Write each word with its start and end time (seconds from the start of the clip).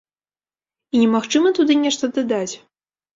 І 0.95 1.01
немагчыма 1.01 1.51
туды 1.59 1.77
нешта 1.83 2.09
дадаць. 2.17 2.49